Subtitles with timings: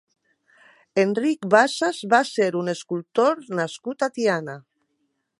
[1.01, 4.57] Enric Bassas va ser un escultor nascut a Tiana.